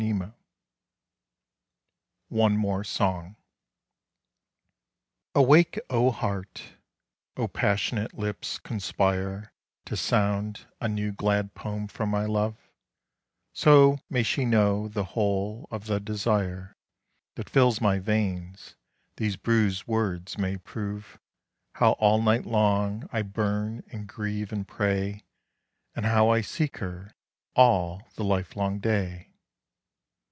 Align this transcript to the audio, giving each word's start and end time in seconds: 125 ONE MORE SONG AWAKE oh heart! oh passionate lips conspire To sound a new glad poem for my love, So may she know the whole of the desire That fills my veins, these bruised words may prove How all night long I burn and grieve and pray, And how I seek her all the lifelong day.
125 0.01 0.33
ONE 2.29 2.57
MORE 2.57 2.83
SONG 2.83 3.35
AWAKE 5.35 5.79
oh 5.91 6.09
heart! 6.09 6.73
oh 7.37 7.47
passionate 7.47 8.15
lips 8.17 8.57
conspire 8.57 9.53
To 9.85 9.95
sound 9.95 10.65
a 10.81 10.87
new 10.87 11.11
glad 11.11 11.53
poem 11.53 11.87
for 11.87 12.07
my 12.07 12.25
love, 12.25 12.55
So 13.53 13.99
may 14.09 14.23
she 14.23 14.43
know 14.43 14.87
the 14.87 15.03
whole 15.03 15.67
of 15.69 15.85
the 15.85 15.99
desire 15.99 16.75
That 17.35 17.47
fills 17.49 17.79
my 17.79 17.99
veins, 17.99 18.73
these 19.17 19.35
bruised 19.35 19.85
words 19.85 20.35
may 20.35 20.57
prove 20.57 21.19
How 21.73 21.91
all 21.93 22.19
night 22.19 22.47
long 22.47 23.07
I 23.13 23.21
burn 23.21 23.83
and 23.91 24.07
grieve 24.07 24.51
and 24.51 24.67
pray, 24.67 25.25
And 25.95 26.07
how 26.07 26.29
I 26.29 26.41
seek 26.41 26.77
her 26.77 27.13
all 27.55 28.07
the 28.15 28.23
lifelong 28.23 28.79
day. 28.79 29.27